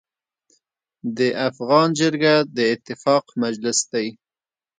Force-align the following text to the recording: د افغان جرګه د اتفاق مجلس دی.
د 1.17 1.19
افغان 1.49 1.87
جرګه 1.99 2.35
د 2.55 2.57
اتفاق 2.73 3.25
مجلس 3.43 3.79
دی. 3.91 4.07